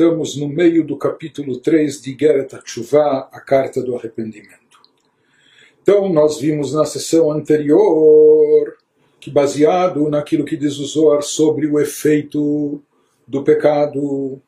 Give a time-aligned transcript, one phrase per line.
[0.00, 4.80] Estamos no meio do capítulo 3 de Geret Tshuva, a carta do arrependimento.
[5.82, 8.78] Então, nós vimos na sessão anterior
[9.20, 12.82] que, baseado naquilo que diz o Zohar sobre o efeito
[13.28, 14.40] do pecado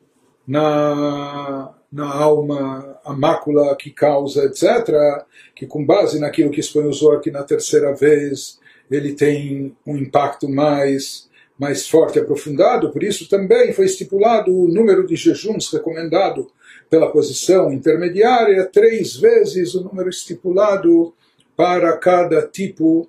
[0.47, 5.23] na, na alma, a mácula que causa, etc.,
[5.53, 8.59] que com base naquilo que expõe o Zohar, que na terceira vez
[8.89, 14.67] ele tem um impacto mais mais forte e aprofundado, por isso também foi estipulado o
[14.67, 16.51] número de jejuns recomendado
[16.89, 21.13] pela posição intermediária, três vezes o número estipulado
[21.55, 23.07] para cada tipo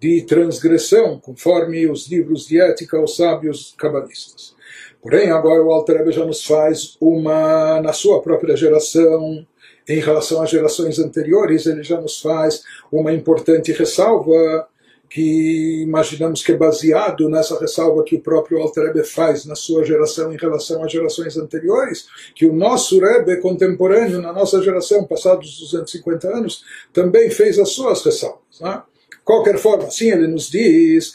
[0.00, 4.54] de transgressão, conforme os livros de ética os sábios cabalistas.
[5.00, 9.46] Porém, agora o Alter Rebbe já nos faz uma, na sua própria geração,
[9.88, 14.66] em relação às gerações anteriores, ele já nos faz uma importante ressalva
[15.14, 19.84] que imaginamos que é baseado nessa ressalva que o próprio Alter Rebbe faz na sua
[19.84, 25.56] geração em relação às gerações anteriores, que o nosso Rebbe contemporâneo, na nossa geração, passados
[25.60, 28.40] 250 anos, também fez as suas ressalvas.
[28.60, 28.82] Né?
[29.24, 31.14] qualquer forma, assim ele nos diz,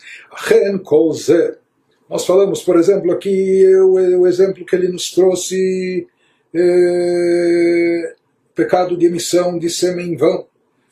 [2.10, 6.08] nós falamos, por exemplo, aqui o, o exemplo que ele nos trouxe,
[6.54, 8.16] é,
[8.56, 10.48] pecado de emissão de sêmen em vão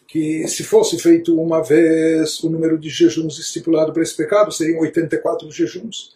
[0.08, 4.80] que se fosse feito uma vez o número de jejuns estipulado para esse pecado seriam
[4.80, 6.16] 84 jejuns.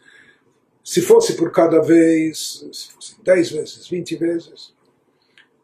[0.84, 4.73] Se fosse por cada vez, se fosse 10 vezes, 20 vezes.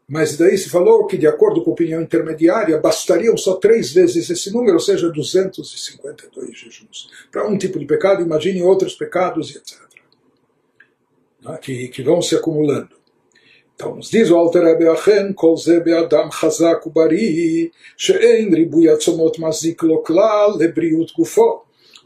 [0.06, 4.30] Mas daí se falou que, de acordo com a opinião intermediária, bastariam só três vezes
[4.30, 7.10] esse número, ou seja, 252 jejuns.
[7.30, 9.78] Para um tipo de pecado, imagine outros pecados e etc.
[11.42, 12.97] Né, que, que vão se acumulando.
[13.78, 19.38] Então nos diz o Alter Rebbe Achen, Kol Zebe Adam Chazak Ubari, She'en Ribu Yatzomot
[19.38, 21.62] Mazik Loklal Lebriut Gufo,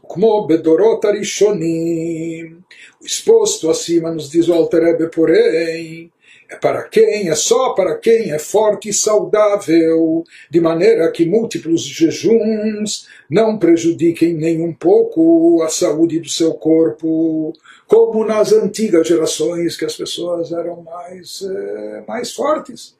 [0.07, 2.63] Kmo Bedorot Arishonim.
[3.01, 6.12] O exposto acima nos diz o Alter Rebbe, porém,
[6.53, 11.81] é para quem, é só para quem é forte e saudável, de maneira que múltiplos
[11.81, 17.53] jejuns não prejudiquem nem um pouco a saúde do seu corpo,
[17.87, 22.95] como nas antigas gerações que as pessoas eram mais, eh, mais fortes.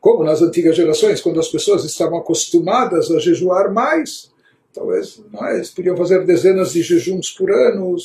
[0.00, 4.30] Como nas antigas gerações, quando as pessoas estavam acostumadas a jejuar mais,
[4.72, 7.96] talvez nós podiam fazer dezenas de jejuns por ano,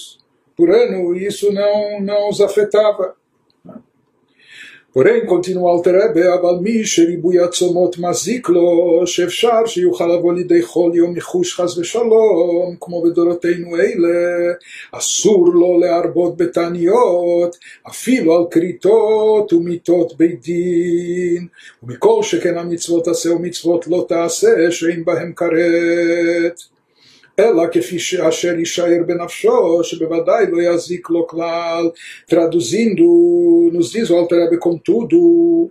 [0.55, 3.15] por ano e isso não, não os afetava.
[4.93, 11.83] Porém, continua o Terebe, Abalmi, Sheribu Yatsomot Maziklo, Shevchar, Sheyuchal Avoli Deichol, Yom Michush Hazve
[11.83, 14.57] Shalom, como Bedoroteinu Eile,
[14.91, 17.51] Asur lo Learbot Betaniot,
[17.85, 21.49] Afilo al Kritot, Umitot Beidin,
[21.83, 26.76] Umikol Shekena Mitzvot Ase, Umitzvot Lotase, Sheim Bahem Karet.
[27.37, 31.93] Ela que asher ishaer benafsho, shebevadai lo yazik lo klal.
[32.27, 35.69] Traduzindo, nos diz o Altareb, contudo,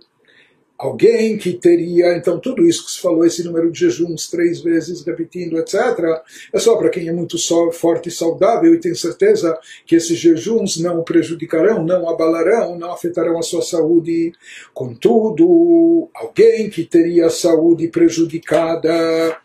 [0.77, 5.03] alguém que teria, então tudo isso que se falou, esse número de jejuns três vezes,
[5.03, 6.21] repetindo, etc.,
[6.53, 10.17] é só para quem é muito só, forte e saudável e tem certeza que esses
[10.17, 14.31] jejuns não prejudicarão, não abalarão, não afetarão a sua saúde.
[14.73, 19.37] Contudo, alguém que teria a saúde prejudicada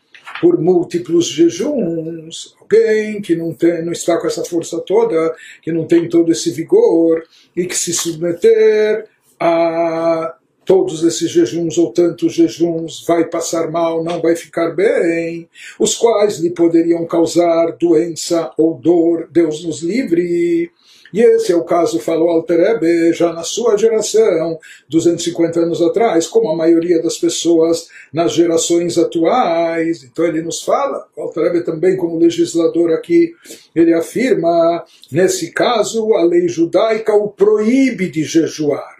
[0.43, 5.33] por múltiplos jejuns, alguém que não, tem, não está com essa força toda,
[5.63, 7.23] que não tem todo esse vigor,
[7.55, 9.07] e que se submeter
[9.39, 15.49] a todos esses jejuns ou tantos jejuns vai passar mal, não vai ficar bem,
[15.79, 20.73] os quais lhe poderiam causar doença ou dor, Deus nos livre.
[21.13, 24.59] E esse é o caso, falou Alterebe, já na sua geração,
[24.89, 30.03] 250 anos atrás, como a maioria das pessoas nas gerações atuais.
[30.05, 33.35] Então ele nos fala, Alterebe também como legislador aqui,
[33.75, 38.97] ele afirma, nesse caso, a lei judaica o proíbe de jejuar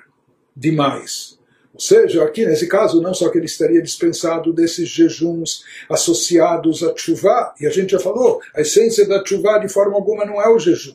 [0.55, 1.39] demais.
[1.73, 6.93] Ou seja, aqui nesse caso, não só que ele estaria dispensado desses jejuns associados a
[6.95, 10.49] chuva, e a gente já falou, a essência da chuva de forma alguma não é
[10.51, 10.95] o jejum.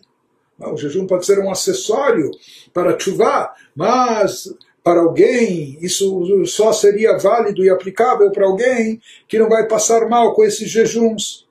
[0.59, 2.31] O jejum pode ser um acessório
[2.73, 4.51] para chuva, mas
[4.83, 10.33] para alguém isso só seria válido e aplicável para alguém que não vai passar mal
[10.33, 11.45] com esses jejuns.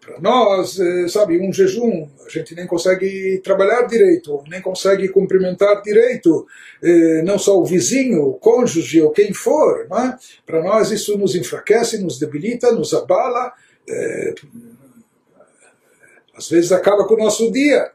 [0.00, 5.80] Para nós, eh, sabe, um jejum, a gente nem consegue trabalhar direito, nem consegue cumprimentar
[5.80, 6.46] direito,
[6.82, 9.86] eh, não só o vizinho, o cônjuge ou quem for.
[9.90, 10.18] É?
[10.44, 13.54] Para nós isso nos enfraquece, nos debilita, nos abala
[13.88, 14.34] eh,
[16.36, 17.90] às vezes acaba com o nosso dia.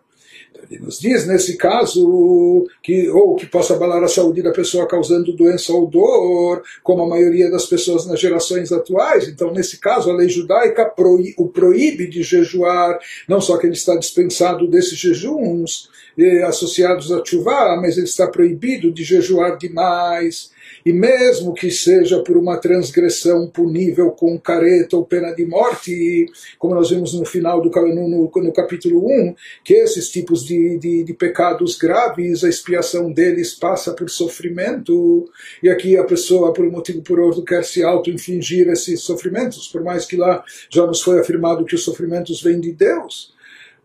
[0.69, 5.35] Ele nos diz, nesse caso, que ou que possa abalar a saúde da pessoa causando
[5.35, 9.27] doença ou dor, como a maioria das pessoas nas gerações atuais.
[9.27, 10.91] Então, nesse caso, a lei judaica
[11.37, 17.23] o proíbe de jejuar, não só que ele está dispensado desses jejuns eh, associados a
[17.23, 20.51] chuvá, mas ele está proibido de jejuar demais
[20.89, 26.25] e mesmo que seja por uma transgressão punível com careta ou pena de morte,
[26.57, 30.79] como nós vimos no final do no, no, no capítulo 1, que esses tipos de,
[30.79, 35.29] de, de, pecados graves, a expiação deles passa por sofrimento,
[35.61, 39.83] e aqui a pessoa, por um motivo por outro, quer se auto-infligir esses sofrimentos, por
[39.83, 43.31] mais que lá já nos foi afirmado que os sofrimentos vêm de Deus.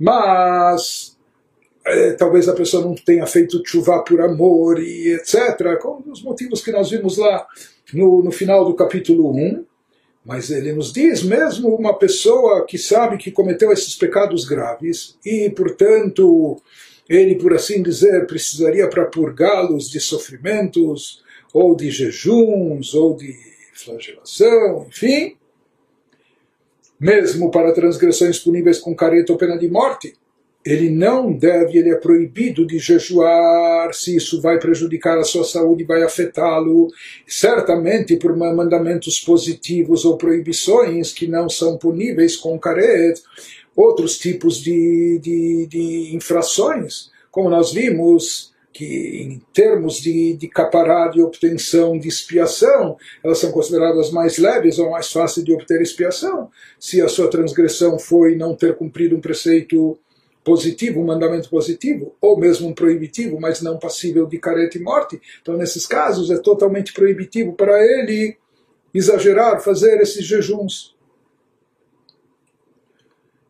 [0.00, 1.13] Mas
[1.86, 6.62] é, talvez a pessoa não tenha feito chuva por amor e etc., com os motivos
[6.62, 7.46] que nós vimos lá
[7.92, 9.64] no, no final do capítulo 1.
[10.24, 15.50] Mas ele nos diz, mesmo uma pessoa que sabe que cometeu esses pecados graves e,
[15.50, 16.56] portanto,
[17.06, 21.22] ele, por assim dizer, precisaria para purgá-los de sofrimentos,
[21.52, 23.36] ou de jejuns, ou de
[23.74, 25.36] flagelação, enfim,
[26.98, 30.14] mesmo para transgressões puníveis com careta ou pena de morte,
[30.64, 35.84] ele não deve, ele é proibido de jejuar se isso vai prejudicar a sua saúde,
[35.84, 36.88] vai afetá-lo.
[37.26, 43.20] Certamente por mandamentos positivos ou proibições que não são puníveis com caret,
[43.76, 51.08] outros tipos de, de, de infrações, como nós vimos, que em termos de, de capará,
[51.08, 56.50] de obtenção de expiação, elas são consideradas mais leves ou mais fáceis de obter expiação,
[56.78, 59.98] se a sua transgressão foi não ter cumprido um preceito
[60.44, 65.20] positivo, um mandamento positivo, ou mesmo um proibitivo, mas não passível de careta e morte.
[65.40, 68.36] Então, nesses casos, é totalmente proibitivo para ele
[68.92, 70.94] exagerar, fazer esses jejuns.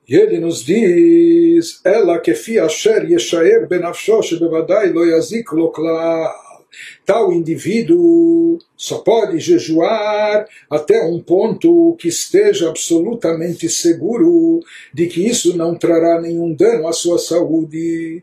[0.07, 5.73] E ele nos diz, ela que fi asher yeshaer benafsho shebevadai lo yazik lo
[7.05, 14.61] Tal indivíduo só pode jejuar até um ponto que esteja absolutamente seguro
[14.93, 18.23] de que isso não trará nenhum dano à sua saúde.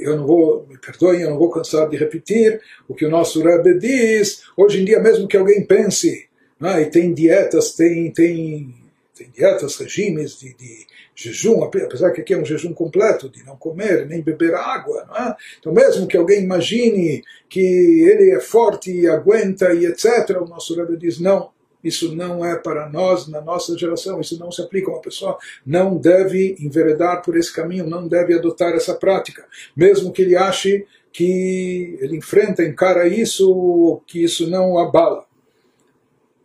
[0.00, 3.42] Eu não vou, me perdoem, eu não vou cansar de repetir o que o nosso
[3.42, 4.42] Rebbe diz.
[4.56, 6.28] Hoje em dia, mesmo que alguém pense,
[6.60, 8.74] ah, e tem dietas, tem, tem,
[9.16, 10.86] tem dietas, regimes de, de
[11.22, 15.04] jejum, apesar que aqui é um jejum completo, de não comer nem beber água.
[15.06, 15.36] Não é?
[15.58, 20.74] Então, mesmo que alguém imagine que ele é forte e aguenta e etc., o nosso
[20.74, 21.50] Rebbe diz: não,
[21.84, 24.90] isso não é para nós, na nossa geração, isso não se aplica.
[24.90, 29.44] Uma pessoa não deve enveredar por esse caminho, não deve adotar essa prática,
[29.76, 35.26] mesmo que ele ache que ele enfrenta, encara isso, que isso não abala.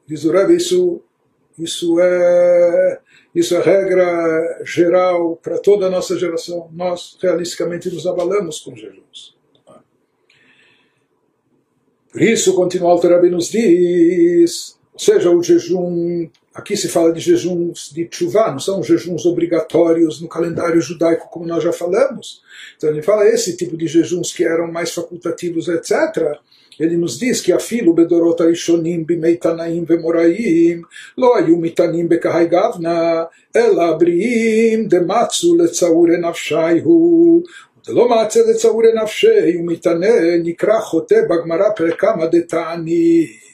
[0.08, 1.02] Diz o Rebbe, isso,
[1.58, 3.00] isso é
[3.36, 6.70] isso é regra geral para toda a nossa geração.
[6.72, 9.36] Nós, realisticamente, nos abalamos com jejuns.
[12.10, 17.20] Por isso, continua o Alterabi nos diz, ou seja o jejum, aqui se fala de
[17.20, 22.42] jejuns de chuva, não são jejuns obrigatórios no calendário judaico, como nós já falamos.
[22.78, 26.40] Então ele fala esse tipo de jejuns que eram mais facultativos, etc.
[26.80, 30.82] Ele nos diz que afilo bedorot arishonim meitanaim vemoraim
[31.18, 37.44] lo ayu mitanim bekahai gavna ela abriim dematzu letzaure nafshaihu
[37.88, 43.45] דלא מעצה לצעורי נפשי, ומתענה נקרא חוטא בגמרא פרקמא detani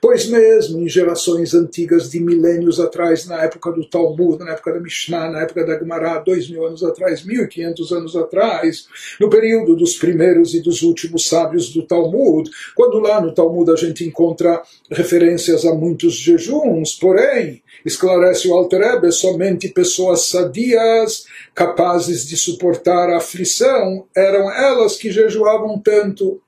[0.00, 4.80] Pois mesmo em gerações antigas de milênios atrás, na época do Talmud, na época da
[4.80, 8.86] Mishnah, na época da Gemara, dois mil anos atrás, mil e quinhentos anos atrás,
[9.20, 13.76] no período dos primeiros e dos últimos sábios do Talmud, quando lá no Talmud a
[13.76, 18.78] gente encontra referências a muitos jejuns, porém, esclarece o Alter
[19.12, 21.24] somente pessoas sadias,
[21.54, 26.40] capazes de suportar a aflição, eram elas que jejuavam tanto.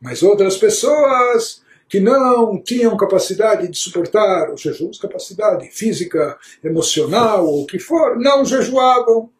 [0.00, 7.62] Mas outras pessoas que não tinham capacidade de suportar os jejuns, capacidade física, emocional, ou
[7.62, 9.30] o que for, não jejuavam.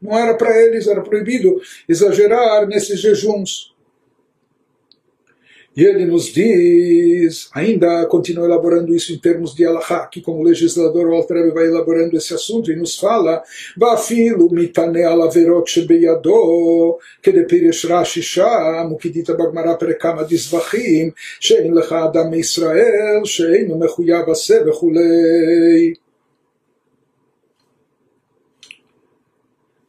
[0.00, 3.73] Não era para eles, era proibido exagerar nesses jejuns.
[5.76, 11.08] E ele nos diz, ainda continua elaborando isso em termos de Allahá, que como legislador
[11.08, 13.42] o Altrebe vai elaborando esse assunto e nos fala,
[13.76, 22.04] Vafilo mitane alaverot shebeyado, piresh rashi sham, o que dita bagmará perekama dizvachim, shein lecha
[22.04, 25.96] adam Israel, shein mechuyav ase vechulei.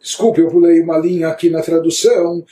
[0.01, 2.43] Desculpe, eu pulei uma linha aqui na tradução,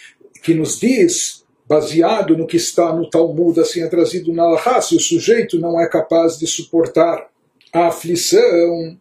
[0.43, 1.42] que nos diz
[1.73, 5.81] baseado no que está no Talmud, assim é trazido na Alahá, se o sujeito não
[5.81, 7.27] é capaz de suportar
[7.73, 8.95] a aflição,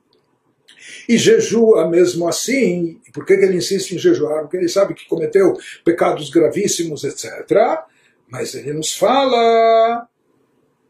[1.07, 2.99] e jejua mesmo assim.
[3.13, 4.43] Por que, que ele insiste em jejuar?
[4.43, 7.29] Porque ele sabe que cometeu pecados gravíssimos, etc.
[8.27, 10.09] Mas ele nos fala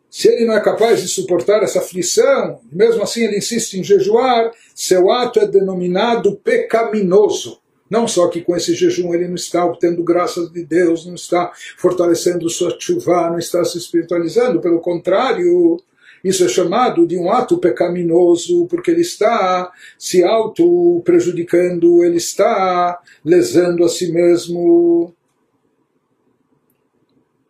[0.08, 4.52] se ele não é capaz de suportar essa aflição, mesmo assim ele insiste em jejuar,
[4.74, 7.61] seu ato é denominado pecaminoso.
[7.92, 11.52] Não só que com esse jejum ele não está obtendo graças de Deus, não está
[11.76, 15.78] fortalecendo sua chuva, não está se espiritualizando, pelo contrário,
[16.24, 23.84] isso é chamado de um ato pecaminoso, porque ele está se auto-prejudicando, ele está lesando
[23.84, 25.12] a si mesmo.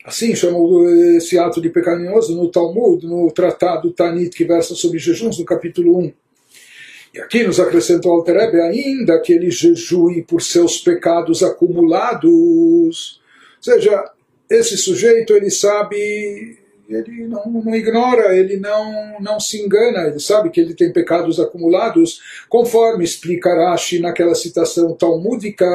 [0.04, 5.38] Assim chamou esse ato de pecaminoso no Talmud, no tratado Tanit, que versa sobre jejuns,
[5.38, 6.12] no capítulo 1.
[7.14, 13.20] E aqui nos acrescentou Alterebe ainda que ele jejue por seus pecados acumulados.
[13.56, 14.10] Ou seja,
[14.48, 20.50] esse sujeito ele sabe, ele não, não ignora, ele não, não se engana, ele sabe
[20.50, 25.66] que ele tem pecados acumulados, conforme explica Rashi naquela citação talmúdica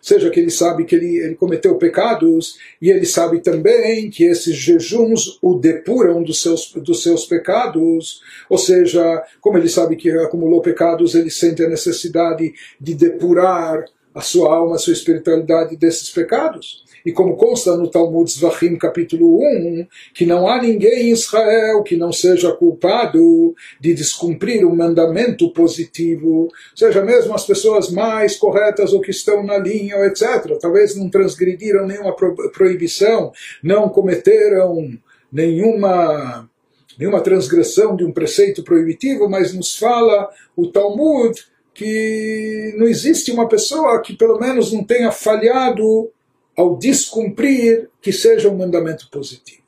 [0.00, 4.54] seja que ele sabe que ele, ele cometeu pecados e ele sabe também que esses
[4.56, 10.60] jejuns o depuram dos seus, dos seus pecados, ou seja, como ele sabe que acumulou
[10.60, 13.84] pecados, ele sente a necessidade de depurar
[14.14, 16.84] a sua alma, a sua espiritualidade desses pecados.
[17.04, 21.96] E como consta no Talmud Zvachim, capítulo 1, que não há ninguém em Israel que
[21.96, 29.02] não seja culpado de descumprir um mandamento positivo, seja mesmo as pessoas mais corretas ou
[29.02, 30.56] que estão na linha, etc.
[30.58, 34.88] Talvez não transgrediram nenhuma proibição, não cometeram
[35.30, 36.48] nenhuma
[36.96, 41.34] nenhuma transgressão de um preceito proibitivo, mas nos fala o Talmud
[41.74, 46.10] que não existe uma pessoa que pelo menos não tenha falhado
[46.56, 49.64] ao descumprir que seja um mandamento positivo.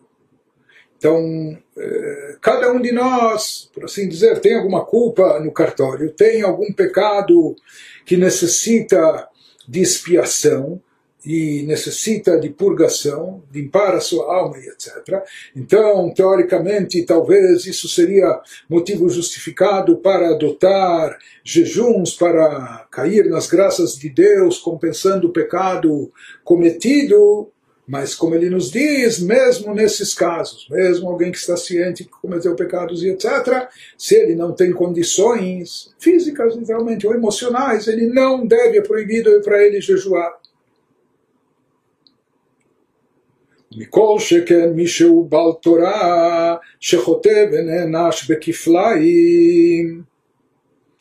[0.97, 6.43] Então, eh, cada um de nós, por assim dizer, tem alguma culpa no cartório, tem
[6.43, 7.55] algum pecado
[8.05, 9.29] que necessita
[9.69, 10.81] de expiação,
[11.27, 15.25] e necessita de purgação, limpar a sua alma e etc.
[15.57, 18.41] Então, teoricamente, talvez isso seria
[18.71, 26.13] motivo justificado para adotar jejuns, para cair nas graças de Deus, compensando o pecado
[26.45, 27.51] cometido.
[27.89, 32.55] Mas, como ele nos diz, mesmo nesses casos, mesmo alguém que está ciente que cometeu
[32.57, 38.79] pecados e etc., se ele não tem condições físicas, literalmente, ou emocionais, ele não deve,
[38.79, 40.33] é proibido para ele jejuar.
[43.77, 50.03] מכל שכן מי שהוא בעל תורה שחוטא ונענש בכפליים.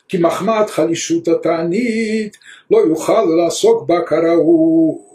[0.08, 2.36] כי מחמת חלישות התענית
[2.70, 5.06] לא יוכל לעסוק בה כראוי.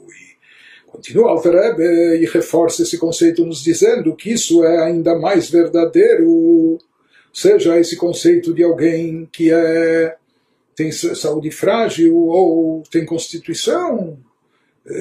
[0.94, 6.78] Continua o Rebbe e reforça esse conceito nos dizendo que isso é ainda mais verdadeiro,
[7.34, 10.16] seja esse conceito de alguém que é
[10.76, 14.18] tem saúde frágil ou tem constituição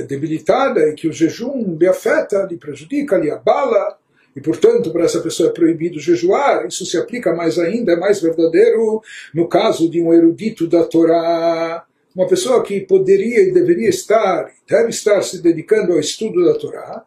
[0.07, 3.99] debilitada e que o jejum lhe afeta, lhe prejudica, lhe abala,
[4.37, 8.21] e portanto para essa pessoa é proibido jejuar, isso se aplica mais ainda, é mais
[8.21, 9.03] verdadeiro
[9.35, 11.85] no caso de um erudito da Torá,
[12.15, 17.05] uma pessoa que poderia e deveria estar, deve estar se dedicando ao estudo da Torá.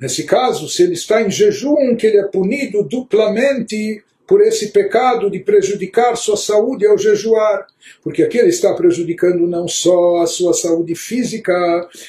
[0.00, 5.30] Nesse caso, se ele está em jejum, que ele é punido duplamente por esse pecado
[5.30, 7.66] de prejudicar sua saúde ao jejuar,
[8.02, 11.52] porque aqui ele está prejudicando não só a sua saúde física,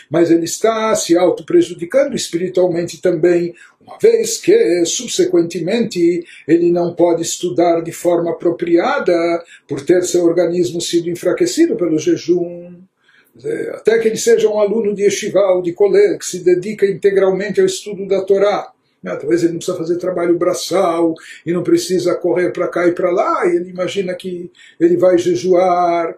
[0.10, 3.54] mas ele está se auto-prejudicando espiritualmente também,
[3.86, 9.14] uma vez que, subsequentemente, ele não pode estudar de forma apropriada
[9.68, 12.74] por ter seu organismo sido enfraquecido pelo jejum.
[13.74, 17.66] Até que ele seja um aluno de yeshiva de colégio, que se dedica integralmente ao
[17.66, 18.72] estudo da Torá
[19.06, 19.16] né?
[19.16, 21.14] Talvez ele não precisa fazer trabalho braçal
[21.46, 25.16] e não precisa correr para cá e para lá, e ele imagina que ele vai
[25.16, 26.18] jejuar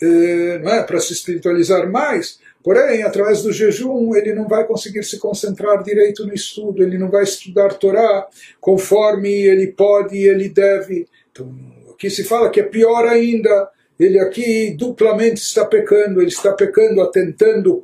[0.00, 2.38] eh, é, para se espiritualizar mais.
[2.62, 7.10] Porém, através do jejum, ele não vai conseguir se concentrar direito no estudo, ele não
[7.10, 8.28] vai estudar Torá
[8.60, 11.08] conforme ele pode e ele deve.
[11.32, 11.52] Então,
[11.92, 13.68] aqui se fala que é pior ainda
[13.98, 17.82] ele aqui duplamente está pecando, ele está pecando atentando,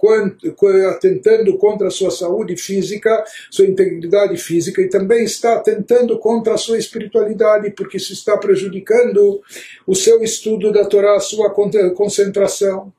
[0.90, 6.58] atentando contra a sua saúde física, sua integridade física, e também está atentando contra a
[6.58, 9.42] sua espiritualidade, porque se está prejudicando
[9.86, 11.52] o seu estudo da Torá, a sua
[11.94, 12.92] concentração.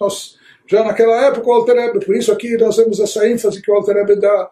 [0.00, 0.36] Nós,
[0.66, 4.18] já naquela época, o Alter por isso aqui nós vemos essa ênfase que o Alter
[4.18, 4.50] dá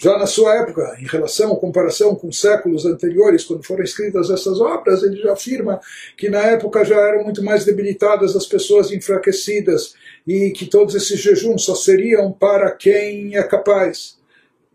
[0.00, 5.02] já na sua época, em relação, comparação com séculos anteriores, quando foram escritas essas obras,
[5.02, 5.80] ele já afirma
[6.16, 11.18] que na época já eram muito mais debilitadas as pessoas enfraquecidas e que todos esses
[11.18, 14.16] jejuns só seriam para quem é capaz.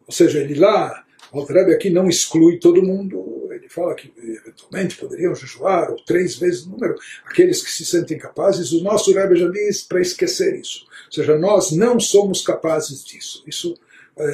[0.06, 4.98] Ou seja, ele lá, o Altrebe aqui não exclui todo mundo, ele fala que eventualmente
[4.98, 9.38] poderiam jejuar, ou três vezes o número, aqueles que se sentem capazes, o nosso Rebbe
[9.38, 10.86] já diz para esquecer isso.
[11.06, 13.42] Ou seja, nós não somos capazes disso.
[13.48, 13.78] Isso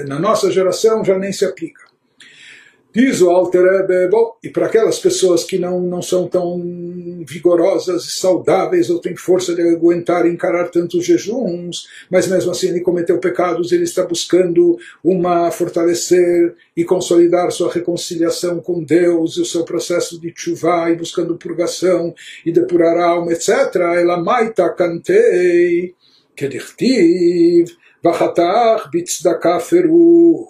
[0.08, 1.90] na nossa geração já nem se aplica.
[2.92, 3.64] Diz o Alter
[4.10, 6.60] bom, e para aquelas pessoas que não, não são tão
[7.24, 12.70] vigorosas e saudáveis ou têm força de aguentar e encarar tantos jejuns, mas mesmo assim
[12.70, 19.42] ele cometeu pecados, ele está buscando uma fortalecer e consolidar sua reconciliação com Deus e
[19.42, 23.76] o seu processo de chuva e buscando purgação e depurar a alma, etc.
[23.76, 25.94] Ela maita cantei,
[26.36, 27.70] que dichtiv,
[28.04, 30.48] vachatach bitzdaka feru.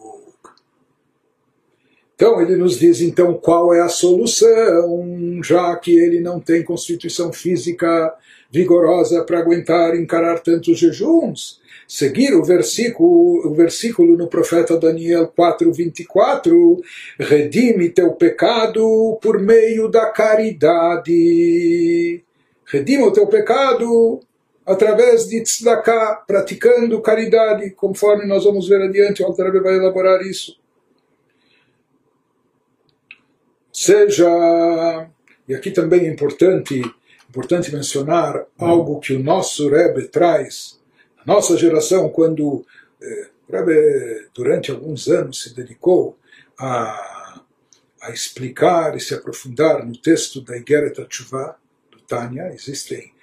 [2.16, 7.32] Então ele nos diz então qual é a solução, já que ele não tem constituição
[7.32, 8.14] física
[8.52, 11.62] vigorosa para aguentar encarar tantos jejuns.
[11.88, 16.82] Seguir o versículo, o versículo no profeta Daniel 4:24,
[17.18, 22.24] redime teu pecado por meio da caridade.
[22.66, 24.20] Redime o teu pecado
[24.72, 30.60] através de tzedakah, praticando caridade, conforme nós vamos ver adiante, o Alter vai elaborar isso.
[33.80, 35.10] seja,
[35.48, 36.82] e aqui também é importante,
[37.30, 40.78] importante mencionar algo que o nosso Rebbe traz,
[41.18, 42.66] a nossa geração, quando
[43.02, 46.18] eh, o Rebbe, durante alguns anos, se dedicou
[46.58, 47.42] a,
[48.02, 51.56] a explicar e se aprofundar no texto da Igeret Tshuva,
[51.90, 53.14] do Tânia, existem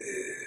[0.00, 0.45] eh,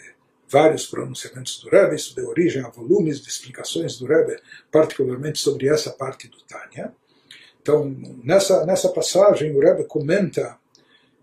[0.50, 4.38] vários pronunciamentos do Rebbe, isso deu origem a volumes de explicações do Rebbe,
[4.72, 6.94] particularmente sobre essa parte do Tânia.
[7.62, 10.58] Então, nessa, nessa passagem, o Rebbe comenta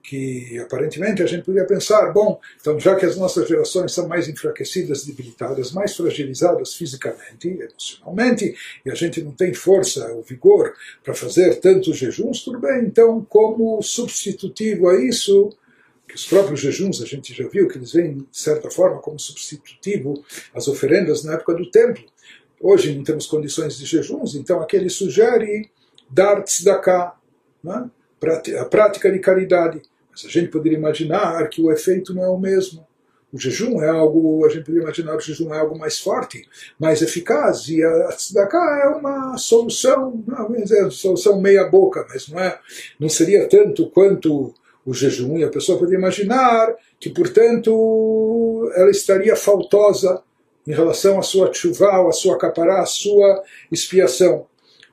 [0.06, 4.28] que aparentemente a gente podia pensar, bom, então já que as nossas gerações são mais
[4.28, 8.54] enfraquecidas, debilitadas, mais fragilizadas fisicamente, emocionalmente,
[8.85, 13.26] e a gente não tem força ou vigor para fazer tantos jejuns, tudo bem, então
[13.28, 15.50] como substitutivo a isso,
[16.06, 19.18] que os próprios jejuns a gente já viu que eles vêm de certa forma como
[19.18, 22.04] substitutivo às oferendas na época do templo.
[22.60, 25.70] Hoje não temos condições de jejuns, então aqui ele sugere
[26.10, 27.14] dar tzedakah,
[27.62, 27.90] né?
[28.58, 29.82] a prática de caridade.
[30.10, 32.86] Mas a gente poderia imaginar que o efeito não é o mesmo.
[33.32, 36.48] O jejum é algo, a gente poderia imaginar que o jejum é algo mais forte,
[36.78, 42.28] mais eficaz, e a tzedakah é uma solução, não vamos dizer, solução meia boca, mas
[42.28, 42.58] não é,
[42.99, 44.54] não seria tanto quanto
[44.86, 50.22] o jejum, e a pessoa poderia imaginar que, portanto, ela estaria faltosa
[50.66, 54.46] em relação à sua chuva, à sua capará, à sua expiação.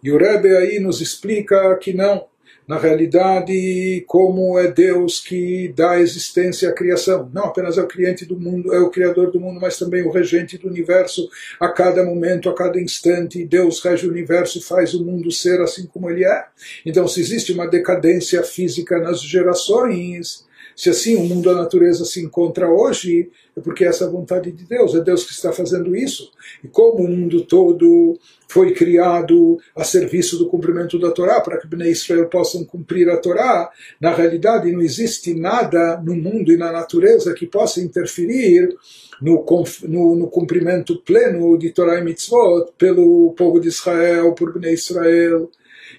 [0.03, 2.25] E o Rebbe aí nos explica que não,
[2.67, 7.29] na realidade, como é Deus que dá existência à criação.
[7.33, 10.11] Não apenas é o cliente do mundo, é o criador do mundo, mas também o
[10.11, 13.45] regente do universo a cada momento, a cada instante.
[13.45, 16.45] Deus rege o universo, faz o mundo ser assim como ele é.
[16.85, 22.23] Então, se existe uma decadência física nas gerações, se assim o mundo, a natureza se
[22.23, 25.95] encontra hoje, é porque essa é a vontade de Deus, é Deus que está fazendo
[25.95, 26.31] isso.
[26.63, 31.67] E como o mundo todo foi criado a serviço do cumprimento da Torá, para que
[31.67, 36.71] Bnei Israel possam cumprir a Torá, na realidade não existe nada no mundo e na
[36.71, 38.75] natureza que possa interferir
[39.21, 39.45] no,
[39.83, 45.49] no, no cumprimento pleno de Torá e Mitzvot pelo povo de Israel, por Bnei Israel.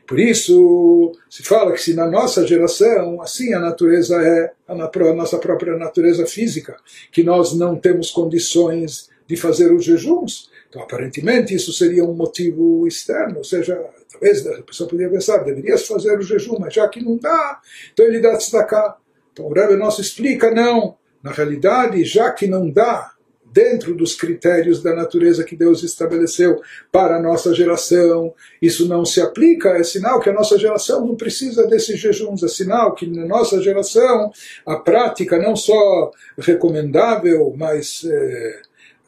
[0.07, 4.75] Por isso, se fala que se na nossa geração, assim a natureza é, a,
[5.15, 6.77] nossa própria natureza física,
[7.11, 12.87] que nós não temos condições de fazer os jejuns, então aparentemente isso seria um motivo
[12.87, 13.81] externo, ou seja,
[14.11, 17.61] talvez a pessoa poderia pensar, deverias fazer o jejum, mas já que não dá,
[17.93, 18.97] então ele dá cá.
[19.33, 23.14] Então o Rebbe nosso explica, não, na realidade, já que não dá,
[23.55, 28.35] dentro dos critérios da natureza que Deus estabeleceu para a nossa geração.
[28.61, 32.49] Isso não se aplica, é sinal que a nossa geração não precisa desses jejuns, é
[32.49, 34.33] sinal que na nossa geração
[34.67, 38.63] a prática não só recomendável, mas é,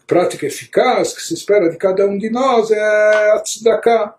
[0.07, 4.15] prática eficaz que se espera de cada um de nós é a tzedakah.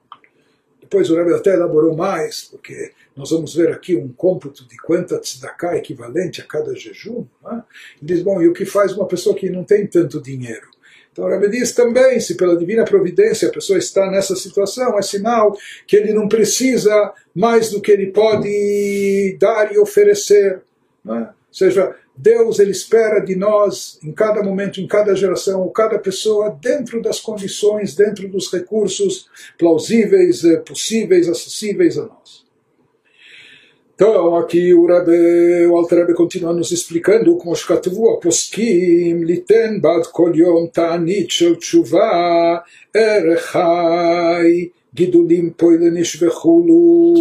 [0.82, 5.20] Depois o Rebbe até elaborou mais, porque nós vamos ver aqui um cômputo de quanta
[5.20, 7.26] tzedakah equivalente a cada jejum.
[7.44, 7.64] Né?
[8.00, 10.68] Ele diz, bom, e o que faz uma pessoa que não tem tanto dinheiro?
[11.12, 15.02] Então o Rebbe diz também, se pela divina providência a pessoa está nessa situação, é
[15.02, 20.62] sinal que ele não precisa mais do que ele pode dar e oferecer.
[21.04, 21.22] Né?
[21.22, 26.56] Ou seja, Deus ele espera de nós, em cada momento, em cada geração, cada pessoa,
[26.62, 29.28] dentro das condições, dentro dos recursos
[29.58, 32.47] plausíveis, eh, possíveis, acessíveis a nós.
[34.00, 40.32] Então, aqui o Rebbe, o Alter continua nos explicando como שכתבו הפוסקים ליתן בעד כל
[40.36, 42.58] יום תענית של תשובה
[42.94, 47.14] ערך חי גידולים פועלן ישבחולו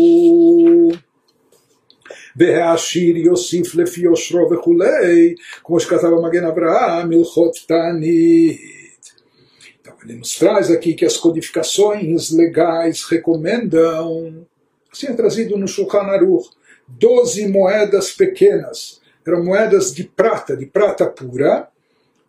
[2.37, 5.35] והעשיר יוסיף לפי יושרו וכולי
[5.65, 8.77] כמו שכתב המגן אברהם הלכות תענית
[9.81, 14.45] Então, ele nos traz aqui que as codificações legais recomendam,
[14.93, 16.49] assim é trazido no Shulchan Aruch,
[16.89, 21.69] 12 moedas pequenas, eram moedas de prata, de prata pura,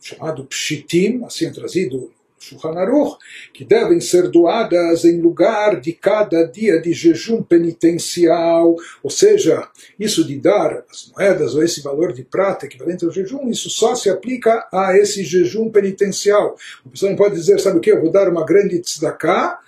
[0.01, 3.17] chamado pshitim, assim é trazido Shulchan Aruch,
[3.53, 9.67] que devem ser doadas em lugar de cada dia de jejum penitencial, ou seja,
[9.99, 13.95] isso de dar as moedas ou esse valor de prata equivalente ao jejum, isso só
[13.95, 16.55] se aplica a esse jejum penitencial.
[16.85, 19.59] A pessoa não pode dizer, sabe o que, eu vou dar uma grande tzedakah,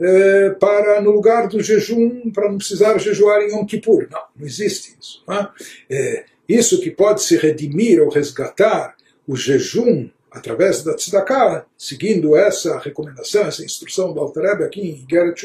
[0.00, 4.06] eh, para no lugar do jejum, para não precisar jejuar em Yom Kippur.
[4.10, 5.22] Não, não existe isso.
[5.26, 6.24] Não é?
[6.48, 13.46] isso que pode se redimir ou resgatar o jejum através da tzedakah, seguindo essa recomendação,
[13.46, 15.40] essa instrução do Alter Rebbe aqui em Geret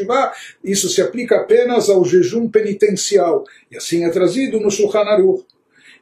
[0.63, 5.46] isso se aplica apenas ao jejum penitencial, e assim é trazido no Shulchan Aruch.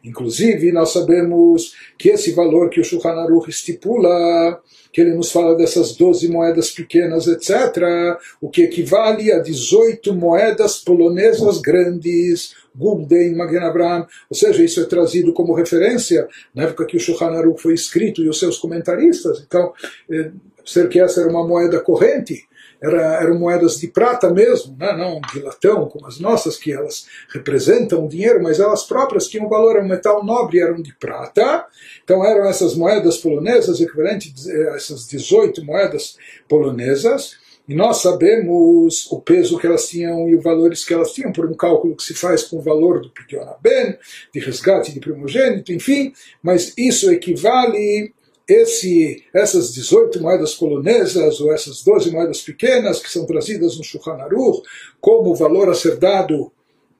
[0.03, 4.59] Inclusive, nós sabemos que esse valor que o Shulchan Aruch estipula,
[4.91, 10.77] que ele nos fala dessas 12 moedas pequenas, etc., o que equivale a 18 moedas
[10.77, 16.97] polonesas grandes, Gulden, Magen Abraham, ou seja, isso é trazido como referência na época que
[16.97, 19.73] o Shulchan Aruch foi escrito e os seus comentaristas, então,
[20.09, 20.31] eh,
[20.65, 22.47] ser que essa era uma moeda corrente,
[22.81, 24.91] era, eram moedas de prata mesmo, né?
[24.97, 29.75] não de latão como as nossas, que elas representam dinheiro, mas elas próprias tinham valor,
[29.75, 31.65] era um metal nobre, eram de prata.
[32.03, 36.17] Então eram essas moedas polonesas, equivalentes a essas 18 moedas
[36.49, 37.39] polonesas,
[37.69, 41.45] e nós sabemos o peso que elas tinham e os valores que elas tinham por
[41.45, 43.95] um cálculo que se faz com o valor do Pidyon Ben,
[44.33, 48.13] de resgate de primogênito, enfim, mas isso equivale
[48.51, 54.15] esse, essas 18 moedas polonesas ou essas 12 moedas pequenas que são trazidas no Shulchan
[54.15, 54.61] Aruch
[54.99, 56.51] como valor a ser dado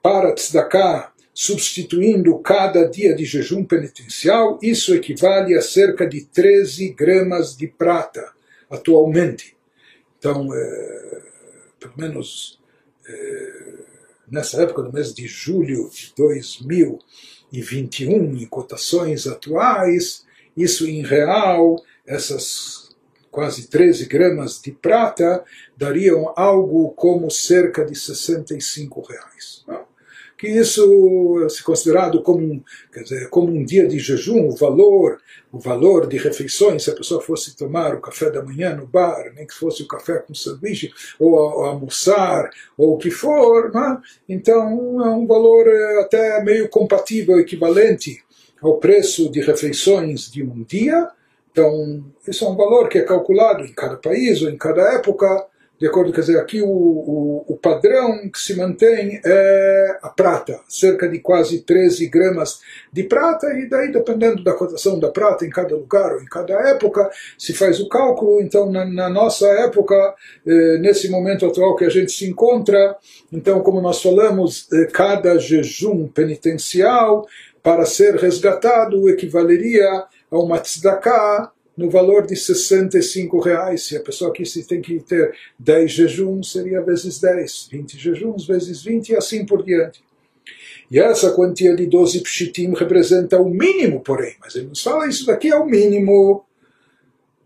[0.02, 7.56] para tzedakah, substituindo cada dia de jejum penitencial, isso equivale a cerca de 13 gramas
[7.56, 8.30] de prata
[8.68, 9.56] atualmente.
[10.18, 11.22] Então, é,
[11.78, 12.60] pelo menos
[13.06, 13.52] é,
[14.30, 22.92] nessa época, no mês de julho de 2021, em cotações atuais, isso em real, essas
[23.32, 25.42] quase 13 gramas de prata,
[25.74, 29.64] dariam algo como cerca de 65 reais.
[30.36, 32.62] Que isso, se considerado como,
[32.92, 35.18] quer dizer, como um dia de jejum, o valor,
[35.52, 39.32] o valor de refeições, se a pessoa fosse tomar o café da manhã no bar,
[39.34, 43.70] nem que fosse o café com sanduíche, ou, ou almoçar, ou o que for,
[44.28, 48.22] então é um valor eh, até meio compatível, equivalente
[48.62, 51.08] ao preço de refeições de um dia.
[51.50, 55.46] Então, isso é um valor que é calculado em cada país ou em cada época,
[55.78, 60.60] de acordo, quer dizer, aqui o, o, o padrão que se mantém é a prata,
[60.68, 62.60] cerca de quase 13 gramas
[62.92, 66.54] de prata, e daí, dependendo da cotação da prata em cada lugar ou em cada
[66.70, 68.40] época, se faz o cálculo.
[68.40, 70.14] Então, na, na nossa época,
[70.46, 72.96] eh, nesse momento atual que a gente se encontra,
[73.32, 77.26] então, como nós falamos, eh, cada jejum penitencial
[77.62, 83.84] para ser resgatado equivaleria a uma tzedakah no valor de 65 reais.
[83.84, 88.46] Se a pessoa aqui se tem que ter 10 jejuns, seria vezes 10, 20 jejuns
[88.46, 90.02] vezes 20 e assim por diante.
[90.90, 95.24] E essa quantia de 12 pshitim representa o mínimo, porém, mas ele nos fala isso
[95.24, 96.44] daqui é o mínimo.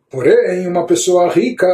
[0.08, 1.66] Porém, uma pessoa rica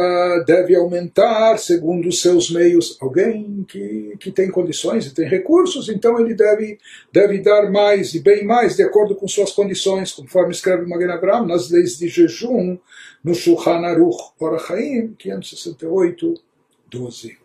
[0.47, 2.97] deve aumentar segundo os seus meios.
[2.99, 6.79] Alguém que, que tem condições e tem recursos, então ele deve,
[7.11, 11.45] deve dar mais e bem mais de acordo com suas condições, conforme escreve Magen Abraham
[11.45, 12.77] nas leis de jejum
[13.23, 16.33] no Shulchan Aruch Orachaim 568,
[16.89, 17.42] 12.